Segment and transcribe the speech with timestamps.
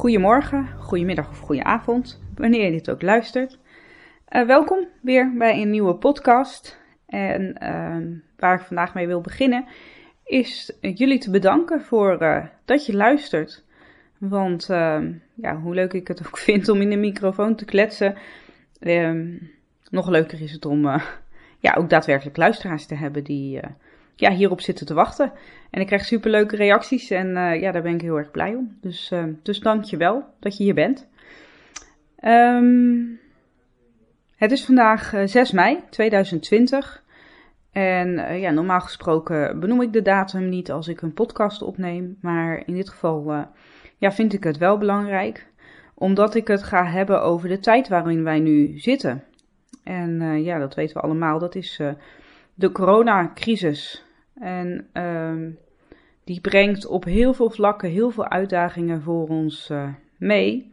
[0.00, 3.58] Goedemorgen, goedemiddag of goedenavond, wanneer je dit ook luistert.
[4.30, 6.80] Uh, welkom weer bij een nieuwe podcast.
[7.06, 9.64] En uh, waar ik vandaag mee wil beginnen,
[10.24, 13.64] is jullie te bedanken voor uh, dat je luistert.
[14.18, 18.16] Want ehm, ja, hoe leuk ik het ook vind om in de microfoon te kletsen,
[18.78, 19.36] ehm,
[19.90, 21.04] nog leuker is het om eh,
[21.58, 23.60] ja, ook daadwerkelijk luisteraars te hebben die
[24.20, 25.32] ja, hierop zitten te wachten.
[25.70, 28.76] En ik krijg superleuke reacties en uh, ja, daar ben ik heel erg blij om.
[28.80, 31.08] Dus, uh, dus dank je wel dat je hier bent.
[32.24, 33.20] Um,
[34.36, 37.02] het is vandaag 6 eh, mei 2020.
[37.72, 42.18] En ja, normaal gesproken benoem ik de datum niet als ik een podcast opneem.
[42.20, 43.46] Maar in dit geval
[43.96, 45.46] ja, vind ik het wel belangrijk.
[45.94, 49.24] Omdat ik het ga hebben over de tijd waarin wij nu zitten.
[49.84, 51.38] En ja, dat weten we allemaal.
[51.38, 51.80] Dat is
[52.54, 54.04] de coronacrisis.
[54.40, 55.58] En um,
[56.24, 60.72] die brengt op heel veel vlakken heel veel uitdagingen voor ons uh, mee.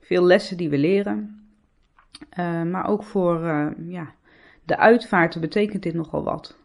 [0.00, 1.46] Veel lessen die we leren.
[2.38, 4.12] Uh, maar ook voor uh, ja,
[4.64, 6.58] de uitvaarten betekent dit nogal wat.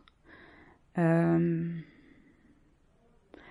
[0.97, 1.85] Um,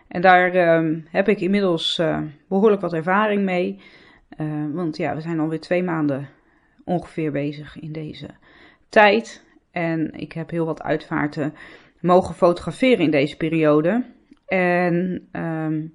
[0.09, 2.03] en daar um, heb ik inmiddels
[2.49, 3.81] behoorlijk wat ervaring mee.
[4.73, 6.29] want ja, we zijn alweer twee maanden
[6.85, 8.29] ongeveer bezig in deze
[8.89, 9.45] tijd.
[9.71, 11.55] En ik heb heel wat uitvaarten
[12.03, 14.05] mogen fotograferen in deze periode.
[14.47, 15.95] En um,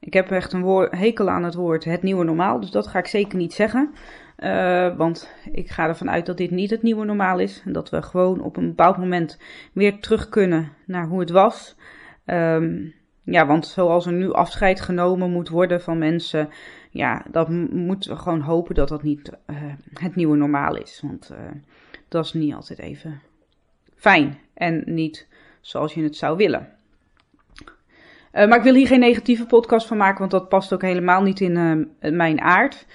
[0.00, 3.06] ik heb echt een hekel aan het woord het nieuwe normaal, dus dat ga ik
[3.06, 3.90] zeker niet zeggen.
[4.38, 7.62] Uh, want ik ga ervan uit dat dit niet het nieuwe normaal is.
[7.64, 9.38] En dat we gewoon op een bepaald moment
[9.72, 11.76] weer terug kunnen naar hoe het was.
[12.26, 16.48] Um, ja, want zoals er nu afscheid genomen moet worden van mensen,
[16.90, 19.56] ja, dat moeten we gewoon hopen dat dat niet uh,
[19.92, 21.02] het nieuwe normaal is.
[21.06, 21.38] Want uh,
[22.08, 23.20] dat is niet altijd even
[24.02, 25.26] fijn en niet
[25.60, 26.68] zoals je het zou willen.
[28.32, 31.22] Uh, maar ik wil hier geen negatieve podcast van maken, want dat past ook helemaal
[31.22, 32.86] niet in uh, mijn aard.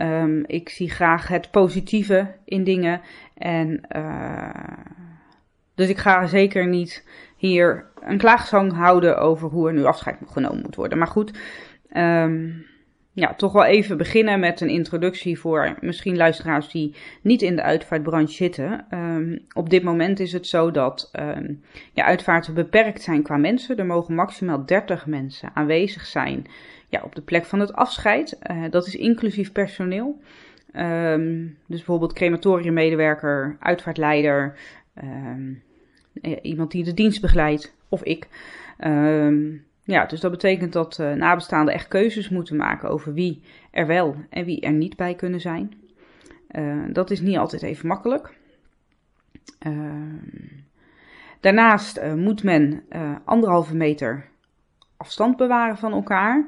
[0.00, 3.00] Um, ik zie graag het positieve in dingen.
[3.34, 4.48] En uh,
[5.74, 10.62] dus ik ga zeker niet hier een klaagzang houden over hoe er nu afscheid genomen
[10.62, 10.98] moet worden.
[10.98, 11.38] Maar goed,
[11.96, 12.66] um,
[13.16, 17.62] ja, toch wel even beginnen met een introductie voor misschien luisteraars die niet in de
[17.62, 18.86] uitvaartbranche zitten.
[18.90, 21.62] Um, op dit moment is het zo dat um,
[21.92, 23.76] ja, uitvaarten beperkt zijn qua mensen.
[23.76, 26.46] Er mogen maximaal 30 mensen aanwezig zijn
[26.88, 28.38] ja, op de plek van het afscheid.
[28.50, 30.20] Uh, dat is inclusief personeel.
[30.74, 34.58] Um, dus bijvoorbeeld crematoriummedewerker, uitvaartleider,
[36.42, 38.28] iemand die de dienst begeleidt of ik.
[39.86, 44.16] Ja, dus dat betekent dat uh, nabestaanden echt keuzes moeten maken over wie er wel
[44.30, 45.72] en wie er niet bij kunnen zijn.
[46.50, 48.34] Uh, dat is niet altijd even makkelijk.
[49.66, 49.72] Uh,
[51.40, 52.82] daarnaast moet men
[53.24, 54.28] anderhalve meter
[54.96, 56.46] afstand bewaren van elkaar.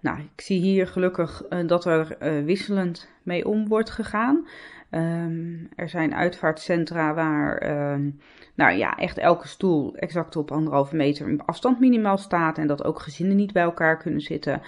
[0.00, 4.48] Nou, ik zie hier gelukkig dat er wisselend mee om wordt gegaan.
[4.90, 8.20] Um, er zijn uitvaartcentra waar um,
[8.56, 12.58] nou ja, echt elke stoel exact op anderhalve meter afstand minimaal staat.
[12.58, 14.62] En dat ook gezinnen niet bij elkaar kunnen zitten.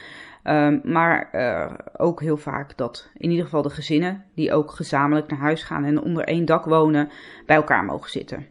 [0.44, 5.30] Um, maar uh, ook heel vaak dat in ieder geval de gezinnen die ook gezamenlijk
[5.30, 7.10] naar huis gaan en onder één dak wonen,
[7.46, 8.46] bij elkaar mogen zitten.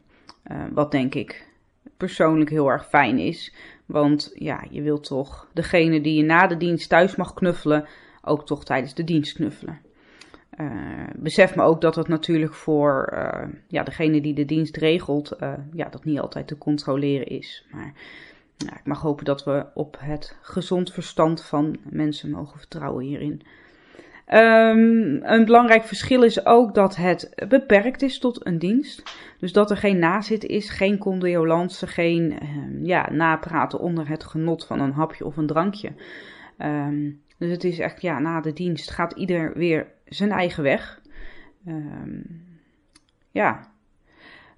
[0.51, 1.47] Uh, wat denk ik
[1.97, 3.53] persoonlijk heel erg fijn is.
[3.85, 7.87] Want ja, je wilt toch degene die je na de dienst thuis mag knuffelen,
[8.21, 9.79] ook toch tijdens de dienst knuffelen.
[10.61, 10.71] Uh,
[11.15, 15.53] besef me ook dat het natuurlijk voor uh, ja, degene die de dienst regelt, uh,
[15.73, 17.65] ja, dat niet altijd te controleren is.
[17.71, 17.93] Maar
[18.57, 23.41] ik mag hopen dat we op het gezond verstand van mensen mogen vertrouwen hierin.
[24.33, 29.03] Um, een belangrijk verschil is ook dat het beperkt is tot een dienst.
[29.39, 32.39] Dus dat er geen nazit is, geen condeolance, geen
[32.81, 35.91] ja, napraten onder het genot van een hapje of een drankje.
[36.57, 41.01] Um, dus het is echt, ja, na de dienst gaat ieder weer zijn eigen weg.
[41.67, 42.45] Um,
[43.31, 43.67] ja.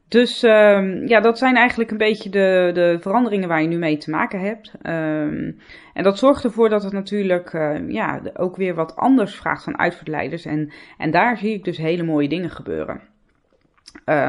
[0.08, 3.98] Dus ehm, ja, dat zijn eigenlijk een beetje de, de veranderingen waar je nu mee
[3.98, 4.72] te maken hebt.
[4.82, 5.52] Ehm,
[5.94, 7.52] en dat zorgt ervoor dat het natuurlijk
[7.88, 10.46] ja, ook weer wat anders vraagt van uitvaartleiders.
[10.46, 13.02] En, en daar zie ik dus hele mooie dingen gebeuren.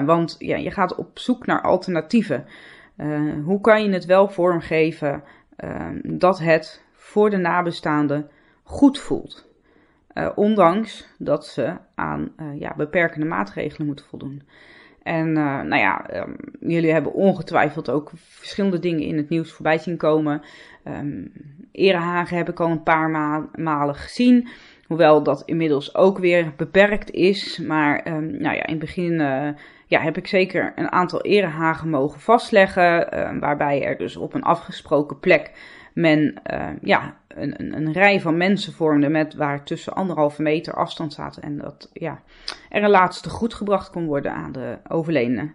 [0.04, 2.46] Want ja, je gaat op zoek naar alternatieven.
[3.44, 5.22] Hoe kan je het wel vormgeven
[5.56, 8.30] ehm, dat het voor de nabestaanden
[8.62, 9.49] goed voelt?
[10.34, 14.42] Ondanks dat ze aan ja, beperkende maatregelen moeten voldoen.
[15.02, 19.78] En uh, nou ja, um, jullie hebben ongetwijfeld ook verschillende dingen in het nieuws voorbij
[19.78, 20.42] zien komen.
[20.84, 21.32] Um,
[21.72, 24.48] Erehagen heb ik al een paar ma malen gezien.
[24.86, 27.58] Hoewel dat inmiddels ook weer beperkt is.
[27.58, 29.12] Maar um, nou ja, in het begin
[29.86, 33.08] ja, heb ik zeker een aantal erehagen mogen vastleggen.
[33.40, 35.52] waarbij er dus op een afgesproken plek
[35.94, 40.74] men uh, ja, een, een, een, rij van mensen vormde met waar tussen anderhalve meter
[40.74, 41.42] afstand zaten.
[41.42, 42.22] En dat ja,
[42.68, 45.52] er een laatste goed gebracht kon worden aan de overledene.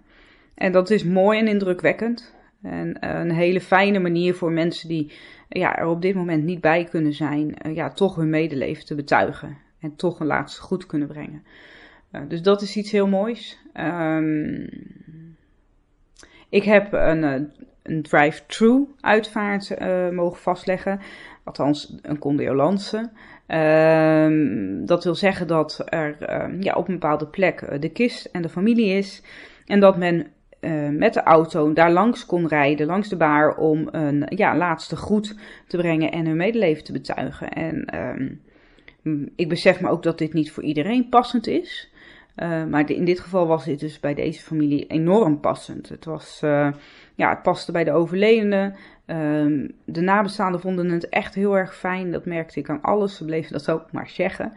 [0.56, 2.34] En dat is mooi en indrukwekkend.
[2.62, 5.12] En uh, een hele fijne manier voor mensen die
[5.50, 8.96] ja, er op dit moment niet bij kunnen zijn, uh, ja, toch hun medeleven te
[8.96, 9.58] betuigen.
[9.80, 11.44] En toch een laatste goed kunnen brengen.
[12.28, 13.60] dus dat is iets heel moois.
[13.74, 14.70] Um,
[16.50, 17.52] ik heb een
[17.86, 21.00] een drive-thru uitvaart uh, mogen vastleggen.
[21.44, 23.10] Althans, een condeolance.
[23.48, 28.26] Uh, dat wil zeggen dat er uh, ja, op een bepaalde plek eh, de kist
[28.26, 29.22] en de familie is.
[29.66, 30.28] En dat men
[30.62, 34.96] uh, met de auto daar langs kon rijden, langs de baar, om een ja, laatste
[34.96, 35.36] groet
[35.68, 37.52] te brengen en hun medeleven te betuigen.
[37.52, 41.94] En ehm, ik besef me ook dat dit niet voor iedereen passend is.
[42.36, 45.90] Uh, maar in dit geval was dit dus bij deze familie enorm passend.
[45.90, 46.72] Het, was, uh,
[47.16, 48.74] ja, het paste bij de overledene.
[49.08, 52.12] Uh, de nabestaanden vonden het echt heel erg fijn.
[52.12, 53.18] Dat merkte ik aan alles.
[53.18, 54.54] Ze bleven dat ook maar zeggen.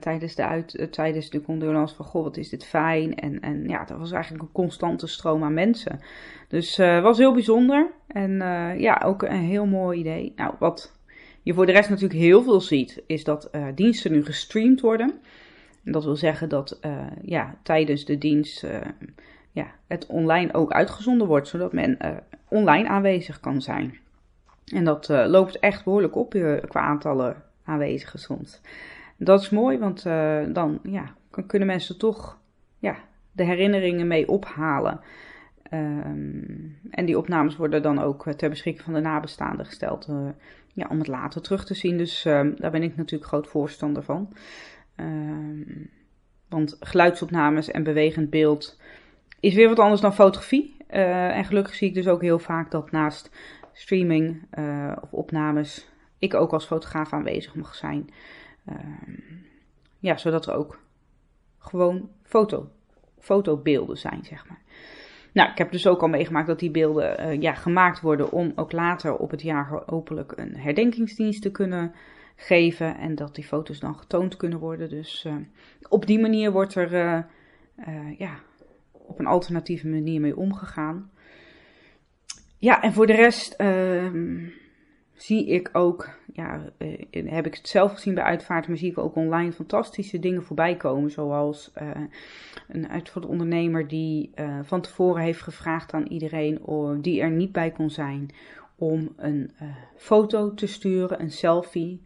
[0.00, 3.14] Tijdens de, uit, uh, tijdens de condolence van, goh, wat is dit fijn.
[3.14, 6.00] En, en ja, dat was eigenlijk een constante stroom aan mensen.
[6.48, 7.90] Dus het was heel bijzonder.
[8.06, 8.36] En
[8.78, 10.32] ja, ook een heel mooi idee.
[10.36, 10.98] Nou, wat
[11.42, 15.20] je voor de rest natuurlijk heel veel ziet, is dat diensten nu gestreamd worden.
[15.84, 18.76] Dat wil zeggen dat uh, ja, tijdens de dienst uh,
[19.50, 22.10] ja, het online ook uitgezonden wordt, zodat men uh,
[22.48, 23.98] online aanwezig kan zijn.
[24.64, 26.30] En dat loopt echt behoorlijk op
[26.68, 28.60] qua aantallen aanwezigen soms.
[29.16, 30.02] Dat is mooi, want
[30.54, 31.14] dan ja,
[31.46, 32.38] kunnen mensen toch
[32.78, 32.96] ja,
[33.32, 35.00] de herinneringen mee ophalen.
[35.70, 40.08] Um, en die opnames worden dan ook ter beschikking van de nabestaanden gesteld
[40.72, 41.98] ja, om het later terug te zien.
[41.98, 42.22] Dus
[42.56, 44.32] daar ben ik natuurlijk groot voorstander van.
[44.96, 45.90] Um,
[46.48, 48.80] want geluidsopnames en bewegend beeld
[49.40, 50.76] is weer wat anders dan fotografie.
[50.90, 53.30] Uh, en gelukkig zie ik dus ook heel vaak dat naast
[53.72, 55.88] streaming uh, of opnames
[56.18, 58.10] ik ook als fotograaf aanwezig mag zijn.
[58.68, 58.76] Uh,
[59.98, 60.80] ja, zodat er ook
[61.58, 62.70] gewoon foto,
[63.18, 64.60] fotobeelden zijn, zeg maar.
[65.32, 68.72] Nou, ik heb dus ook al meegemaakt dat die beelden ja, gemaakt worden om ook
[68.72, 71.94] later op het jaar hopelijk een herdenkingsdienst te kunnen
[72.36, 74.88] geven en dat die foto's dan getoond kunnen worden.
[74.88, 75.34] Dus uh,
[75.88, 77.18] op die manier wordt er uh,
[77.88, 78.34] uh, ja,
[78.92, 81.10] op een alternatieve manier mee omgegaan.
[82.58, 84.46] Ja, en voor de rest ehm,
[85.12, 86.72] zie ik ook, ja,
[87.10, 90.76] heb ik het zelf gezien bij uitvaart, maar zie ik ook online fantastische dingen voorbij
[90.76, 91.10] komen.
[91.10, 91.72] Zoals
[92.68, 94.30] een uitvaartondernemer die
[94.62, 96.60] van tevoren heeft gevraagd aan iedereen
[97.00, 98.30] die er niet bij kon zijn
[98.76, 102.02] om een uh, foto te sturen, een selfie.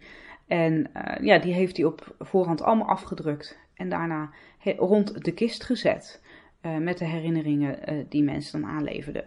[0.46, 4.30] En uh, ja, die heeft hij op voorhand allemaal afgedrukt en daarna
[4.76, 6.22] rond de kist gezet.
[6.62, 9.24] Uh, met de herinneringen die mensen dan aanleverden.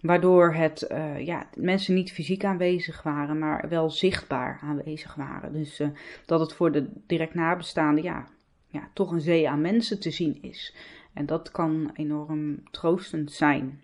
[0.00, 0.86] Waardoor het,
[1.18, 5.52] ja, mensen niet fysiek aanwezig waren, maar wel zichtbaar aanwezig waren.
[5.52, 5.82] Dus
[6.26, 8.26] dat het voor de direct nabestaanden ja,
[8.66, 10.74] ja, toch een zee aan mensen te zien is.
[11.12, 13.80] En dat kan enorm troostend zijn.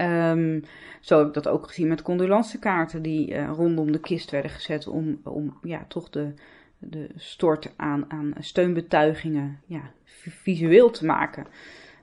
[0.00, 0.62] Um,
[1.00, 4.86] zo heb ik dat ook gezien met condolencekaarten die uh, rondom de kist werden gezet
[4.86, 6.34] om, om ja, toch de,
[6.78, 11.46] de stort aan, aan steunbetuigingen ja, visueel te maken.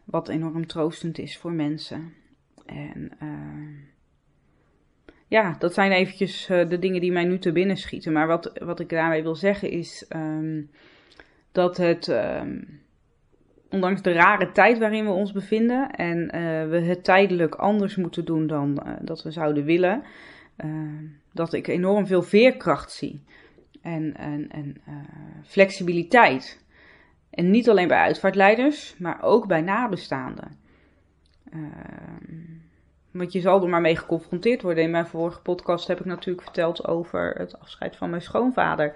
[0.04, 2.14] Wat enorm troostend is voor mensen.
[2.66, 3.78] En uh,
[5.28, 8.14] ja, dat zijn eventjes uh, de dingen die mij nu te binnen schieten.
[8.14, 10.70] Maar wat, wat ik daarmee wil zeggen is um,
[11.52, 12.08] dat het...
[12.08, 12.84] Um,
[13.76, 16.32] ondanks de rare tijd waarin we ons bevinden en uh,
[16.70, 20.04] we het tijdelijk anders moeten doen dan uh, dat we zouden willen,
[20.66, 20.72] uh,
[21.34, 23.24] dat ik enorm veel veerkracht zie
[23.82, 24.78] en, en, en
[25.44, 26.64] flexibiliteit.
[27.30, 30.58] En niet alleen bij uitvaartleiders, maar ook bij nabestaanden.
[33.12, 34.84] want je zal er maar mee geconfronteerd worden.
[34.84, 38.96] In mijn vorige podcast heb ik natuurlijk verteld over het afscheid van mijn schoonvader.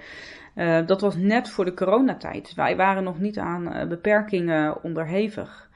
[0.60, 2.54] Uh, dat was net voor de coronatijd.
[2.54, 5.70] Wij waren nog niet aan uh, beperkingen onderhevig.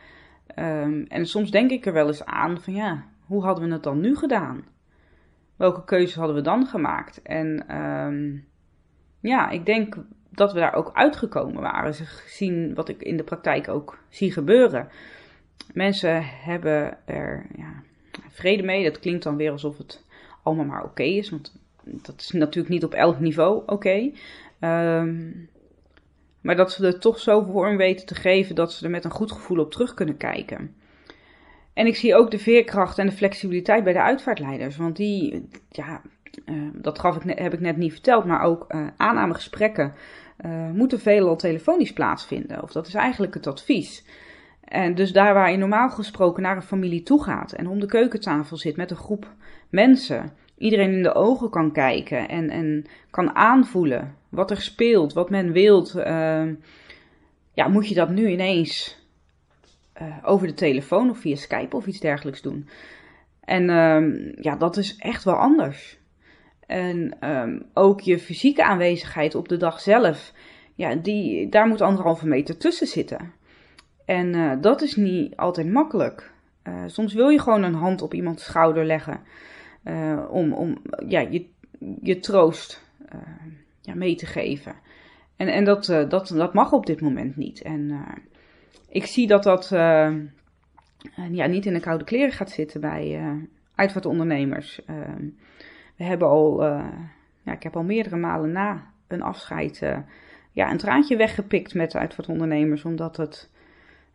[0.47, 3.83] Ehm, en soms denk ik er wel eens aan van ja, hoe hadden we het
[3.83, 4.65] dan nu gedaan?
[5.55, 7.21] Welke keuzes hadden we dan gemaakt?
[7.21, 8.37] En ehm,
[9.19, 9.95] ja, ik denk
[10.29, 14.87] dat we daar ook uitgekomen waren, gezien wat ik in de praktijk ook zie gebeuren.
[15.73, 17.83] Mensen hebben er ja,
[18.29, 18.83] vrede mee.
[18.83, 20.05] Dat klinkt dan weer alsof het
[20.43, 24.11] allemaal maar oké is, want dat is natuurlijk niet op elk niveau oké.
[24.63, 25.31] Ehm,
[26.41, 29.11] maar dat ze er toch zo vorm weten te geven dat ze er met een
[29.11, 30.75] goed gevoel op terug kunnen kijken.
[31.73, 34.77] En ik zie ook de veerkracht en de flexibiliteit bij de uitvaartleiders.
[34.77, 36.01] Want die, ja,
[36.45, 39.93] uh, dat gaf ik heb ik net niet verteld, maar ook uh, aannamegesprekken
[40.45, 42.63] uh, moeten veelal telefonisch plaatsvinden.
[42.63, 44.05] Of dat is eigenlijk het advies.
[44.61, 47.85] En dus daar waar je normaal gesproken naar een familie toe gaat en om de
[47.85, 49.33] keukentafel zit met een groep
[49.69, 55.29] mensen, iedereen in de ogen kan kijken en, en kan aanvoelen wat er speelt, wat
[55.29, 56.47] men wilt, uh,
[57.53, 59.01] ja, moet je dat nu ineens
[60.01, 62.67] uh, over de telefoon of via Skype of iets dergelijks doen.
[63.43, 65.97] En uh, ja, dat is echt wel anders.
[66.67, 70.33] En ehm, ook je fysieke aanwezigheid op de dag zelf,
[70.75, 73.33] ja, die, daar moet anderhalve meter tussen zitten.
[74.05, 76.31] En uh, dat is niet altijd makkelijk.
[76.63, 79.21] Uh, soms wil je gewoon een hand op iemands schouder leggen
[79.83, 81.45] uh, om, om ja, je,
[82.01, 82.81] je troost
[83.81, 84.75] ja, mee te geven.
[85.35, 87.61] En, en dat, dat, dat mag op dit moment niet.
[87.61, 88.05] En
[88.89, 89.67] ik zie dat dat
[91.31, 93.21] ja, niet in de koude kleren gaat zitten bij
[93.75, 94.81] uitvaartondernemers.
[95.95, 96.63] we hebben al,
[97.43, 99.81] ja, ik heb al meerdere malen na een afscheid
[100.53, 103.49] ja, een traantje weggepikt met uitvaartondernemers, omdat het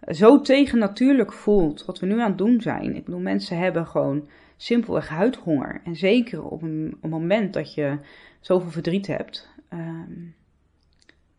[0.06, 2.96] zo tegennatuurlijk voelt wat we nu aan het doen zijn.
[2.96, 5.80] Ik bedoel, mensen hebben gewoon simpelweg huidhonger.
[5.84, 7.98] En zeker op een, moment dat je
[8.40, 10.34] zoveel verdriet hebt, um,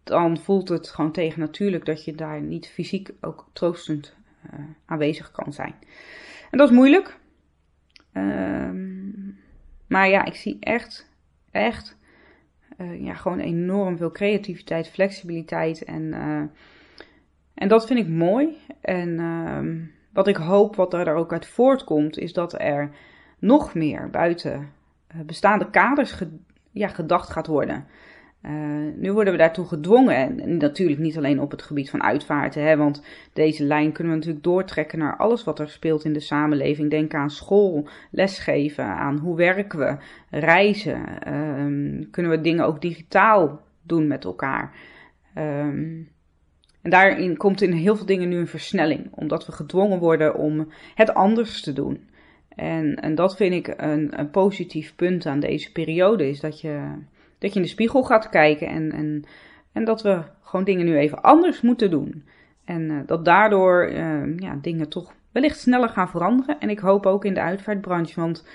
[0.03, 4.15] dan voelt het gewoon tegennatuurlijk dat je daar niet fysiek ook troostend
[4.53, 5.75] uh, aanwezig kan zijn.
[6.51, 7.19] En dat is moeilijk.
[8.13, 9.39] Um,
[9.87, 11.09] maar ja, ik zie echt,
[11.51, 11.97] echt,
[12.77, 16.43] uh, ja, gewoon enorm veel creativiteit, flexibiliteit en uh,
[17.59, 18.57] en dat vind ik mooi.
[18.81, 19.87] En uh,
[20.19, 22.89] wat ik hoop, wat er ook uit voortkomt, is dat er
[23.39, 24.71] nog meer buiten
[25.15, 26.21] uh, bestaande kaders
[26.71, 27.85] ja, gedacht gaat worden.
[28.45, 28.51] Uh,
[28.95, 30.15] nu worden we daartoe gedwongen.
[30.15, 32.63] En, natuurlijk niet alleen op het gebied van uitvaarten.
[32.63, 36.19] Hè, want deze lijn kunnen we natuurlijk doortrekken naar alles wat er speelt in de
[36.19, 36.89] samenleving.
[36.89, 39.97] Denk aan school, lesgeven, aan hoe werken we,
[40.29, 40.99] reizen.
[41.27, 44.71] Uh, kunnen we dingen ook digitaal doen met elkaar.
[45.37, 46.09] Um,
[46.81, 50.67] en daarin komt in heel veel dingen nu een versnelling, omdat we gedwongen worden om
[50.95, 52.07] het anders te doen.
[52.55, 56.81] En, en dat vind ik een, een positief punt aan deze periode, is dat je,
[57.37, 59.23] dat je in de spiegel gaat kijken en, en,
[59.71, 62.23] en dat we gewoon dingen nu even anders moeten doen.
[62.65, 66.59] En uh, dat daardoor uh, ja, dingen toch wellicht sneller gaan veranderen.
[66.59, 68.47] En ik hoop ook in de uitvaartbranche, want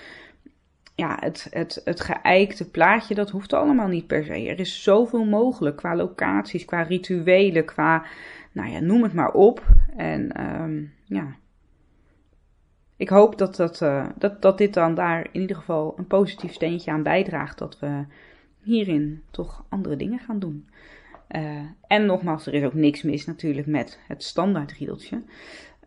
[0.95, 4.49] ja, het, het, het geëikte plaatje, dat hoeft allemaal niet per se.
[4.49, 8.05] Er is zoveel mogelijk qua locaties, qua rituelen, qua,
[8.53, 9.67] nou ja, noem het maar op.
[9.97, 11.37] En um, ja,
[12.97, 16.53] ik hoop dat, dat, uh, dat, dat dit dan daar in ieder geval een positief
[16.53, 17.59] steentje aan bijdraagt.
[17.59, 18.05] Dat we
[18.61, 20.69] hierin toch andere dingen gaan doen.
[21.31, 25.23] Uh, en nogmaals, er is ook niks mis natuurlijk met het standaard riedeltje.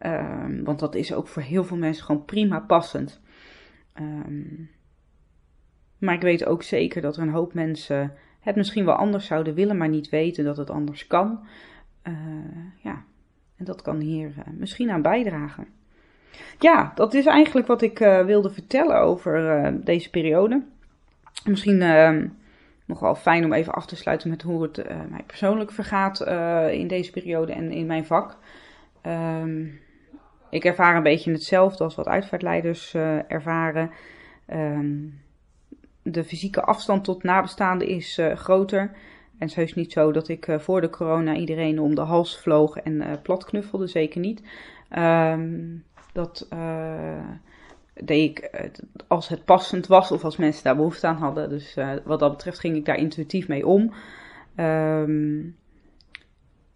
[0.06, 3.22] Um, want dat is ook voor heel veel mensen gewoon prima passend.
[4.00, 4.70] Um,
[5.98, 8.14] maar ik weet ook zeker dat er een hoop mensen
[8.48, 11.40] het misschien wel anders zouden willen, maar niet weten dat het anders kan.
[12.08, 12.14] Uh,
[12.84, 13.04] ja,
[13.58, 15.68] en dat kan hier uh, misschien aan bijdragen.
[16.60, 20.64] Ja, dat is eigenlijk wat ik uh, wilde vertellen over deze periode.
[21.46, 22.28] Misschien ehm,
[22.86, 26.22] nog wel fijn om even af te sluiten met hoe het mij persoonlijk vergaat
[26.72, 28.38] in deze periode en in mijn vak.
[29.08, 29.80] Um,
[30.50, 32.94] ik ervaar een beetje hetzelfde als wat uitvaartleiders
[33.28, 33.92] ervaren.
[34.54, 35.20] Um,
[36.12, 38.80] de fysieke afstand tot nabestaanden is uh, groter.
[38.80, 42.02] En het is heus niet zo dat ik uh, voor de corona iedereen om de
[42.02, 44.42] hals vloog en uh, plat knuffelde, zeker niet.
[44.98, 45.84] Um,
[46.14, 46.48] dat
[47.94, 48.50] deed ik
[49.08, 51.50] als het passend was of als mensen daar behoefte aan hadden.
[51.50, 53.94] Dus wat dat betreft ging ik daar intuïtief mee om.
[54.56, 55.56] Um,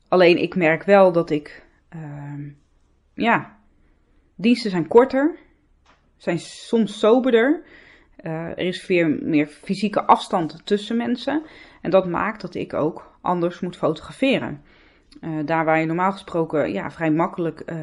[0.07, 2.57] alleen ik merk wel dat ik, um,
[3.13, 3.57] ja,
[4.35, 5.37] diensten zijn korter,
[6.17, 7.63] zijn soms soberder.
[8.23, 11.41] Uh, er is veel meer fysieke afstand tussen mensen.
[11.81, 14.61] En dat maakt dat ik ook anders moet fotograferen.
[15.21, 17.75] Uh, daar waar je normaal gesproken ja, vrij makkelijk uh,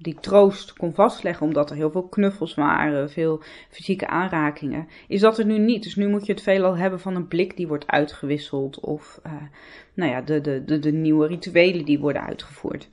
[0.00, 5.38] die troost kon vastleggen, omdat er heel veel knuffels waren, veel fysieke aanrakingen, is dat
[5.38, 5.82] er nu niet.
[5.82, 9.32] Dus nu moet je het veelal hebben van een blik die wordt uitgewisseld of uh,
[9.94, 12.88] nou ja, de, de, de, de, nieuwe rituelen die worden uitgevoerd.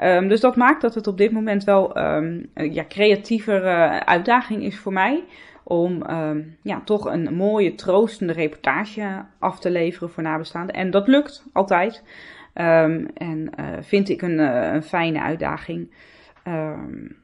[0.00, 4.78] Um, dus dat maakt dat het op dit moment wel um, ja, creatievere uitdaging is
[4.78, 5.24] voor mij
[5.64, 10.74] om um, ja, toch een mooie, troostende reportage af te leveren voor nabestaanden.
[10.74, 12.02] En dat lukt altijd.
[12.54, 15.94] Um, en uh, vind ik een, uh, een fijne uitdaging.
[16.48, 17.16] Um,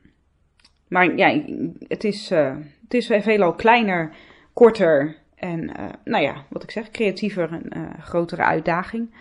[0.88, 1.42] maar ja,
[1.88, 4.10] het is, uh, het is veelal kleiner,
[4.52, 5.70] korter en,
[6.04, 9.14] nou ja, wat ik zeg, creatiever, een grotere uitdaging.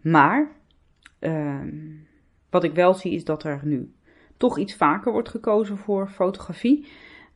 [0.00, 0.48] maar
[2.50, 3.92] wat ik wel zie is dat er nu
[4.36, 6.88] toch iets vaker wordt gekozen voor fotografie.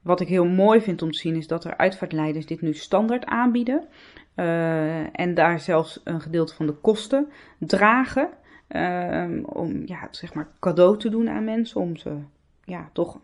[0.05, 3.25] Wat ik heel mooi vind om te zien is dat er uitvaartleiders dit nu standaard
[3.25, 3.89] aanbieden.
[4.37, 8.29] Uh, en daar zelfs een gedeelte van de kosten dragen.
[8.69, 11.81] Uh, om ja, zeg maar cadeau te doen aan mensen.
[11.81, 12.17] Om ze
[12.65, 13.21] ja, toch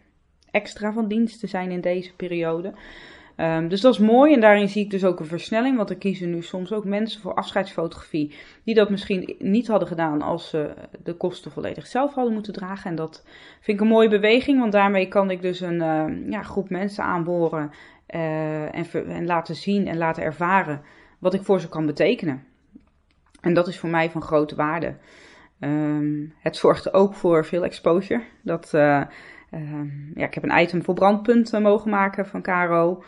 [0.50, 2.72] extra van dienst te zijn in deze periode.
[3.40, 5.96] Um, dus dat is mooi en daarin zie ik dus ook een versnelling, want er
[5.96, 10.74] kiezen nu soms ook mensen voor afscheidsfotografie die dat misschien niet hadden gedaan als ze
[11.02, 12.90] de kosten volledig zelf hadden moeten dragen.
[12.90, 13.24] En dat
[13.60, 17.04] vind ik een mooie beweging, want daarmee kan ik dus een uh, ja, groep mensen
[17.04, 17.70] aanboren
[18.14, 20.82] uh, en, en laten zien en laten ervaren
[21.18, 22.44] wat ik voor ze kan betekenen.
[23.40, 24.94] En dat is voor mij van grote waarde.
[25.60, 28.22] Um, het zorgt ook voor veel exposure.
[28.42, 33.02] Dat, um, ja, ik heb een item voor brandpunten mogen maken van Caro.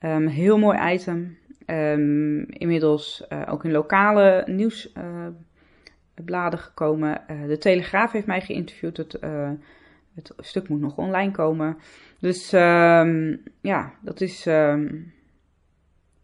[0.00, 1.38] Um, heel mooi item.
[1.66, 7.20] Um, inmiddels uh, ook in lokale nieuwsbladen uh, gekomen.
[7.30, 8.96] Uh, de Telegraaf heeft mij geïnterviewd.
[8.96, 9.18] Het,
[10.14, 11.78] het stuk moet nog online komen.
[12.18, 14.42] Dus um, ja, dat is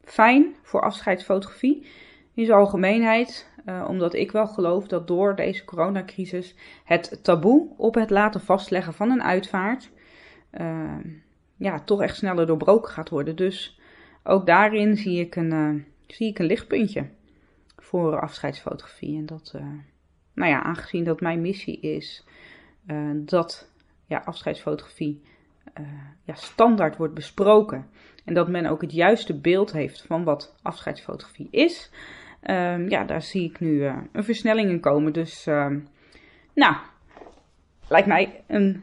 [0.04, 1.86] fijn voor afscheidsfotografie
[2.34, 3.50] in zijn algemeenheid.
[3.86, 9.10] omdat ik wel geloof dat door deze coronacrisis het taboe op het laten vastleggen van
[9.10, 9.90] een uitvaart
[11.56, 13.36] ja, toch echt sneller doorbroken gaat worden.
[13.36, 13.78] Dus
[14.22, 17.08] ook daarin zie ik een, uh, zie ik een lichtpuntje
[17.76, 19.18] voor afscheidsfotografie.
[19.18, 19.62] En dat, uh,
[20.34, 22.24] nou ja, aangezien dat mijn missie is
[22.86, 23.70] uh, dat
[24.06, 25.22] ja, afscheidsfotografie
[26.24, 27.86] ja, standaard wordt besproken.
[28.24, 31.90] En dat men ook het juiste beeld heeft van wat afscheidsfotografie is.
[32.40, 35.12] Ehm, ja, daar zie ik nu een versnelling in komen.
[35.12, 35.78] Dus, ehm,
[36.54, 36.76] nou,
[37.88, 38.82] lijkt mij een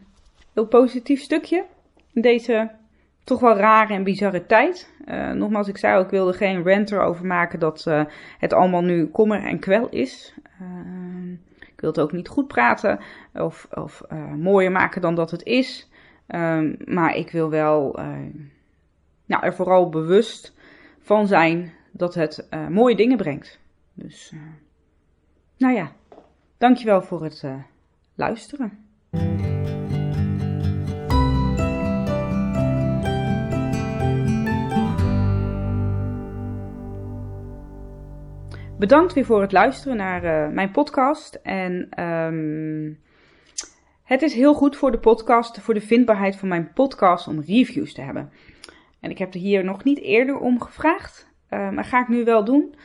[0.54, 1.66] heel positief stukje
[2.14, 2.72] deze
[3.24, 4.94] toch wel rare en bizarre tijd.
[5.08, 8.04] Uh, nogmaals, ik zei ook, ik wilde geen rant erover maken dat uh,
[8.38, 10.34] het allemaal nu kommer en kwel is.
[10.62, 13.00] Uh, ik wil het ook niet goed praten
[13.34, 14.04] of, of
[14.38, 15.90] mooier maken dan dat het is.
[16.28, 18.00] Ehm, maar ik wil wel
[19.26, 20.54] nou, er vooral bewust
[21.00, 23.60] van zijn dat het mooie dingen brengt.
[23.94, 24.34] Dus,
[25.58, 25.92] nou ja,
[26.58, 27.46] dankjewel voor het
[28.16, 28.86] luisteren.
[38.82, 41.40] Bedankt weer voor het luisteren naar uh, mijn podcast.
[41.44, 43.00] En um,
[44.04, 47.94] het is heel goed voor de podcast, voor de vindbaarheid van mijn podcast, om reviews
[47.94, 48.32] te hebben.
[49.00, 52.24] En ik heb er hier nog niet eerder om gevraagd, uh, maar ga ik nu
[52.24, 52.76] wel doen.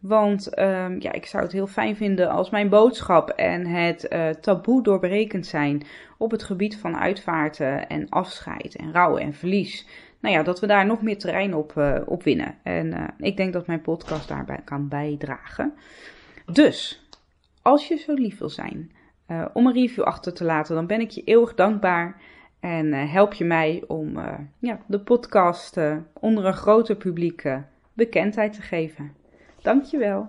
[0.00, 4.28] Want um, ja, ik zou het heel fijn vinden als mijn boodschap en het uh,
[4.28, 5.86] taboe doorbrekend zijn
[6.18, 9.86] op het gebied van uitvaarten en afscheid en rouw en verlies
[10.20, 12.54] nou ja, dat we daar nog meer terrein op, uh, op winnen.
[12.62, 15.72] En uh, ik denk dat mijn podcast daarbij kan bijdragen.
[16.52, 17.06] Dus,
[17.62, 18.92] als je zo lief wil zijn
[19.28, 22.20] uh, om een review achter te laten, dan ben ik je eeuwig dankbaar.
[22.60, 24.18] En help je mij om
[24.58, 25.80] ja, de podcast
[26.12, 27.42] onder een groter publiek
[27.92, 29.12] bekendheid te geven.
[29.62, 30.28] Dankjewel.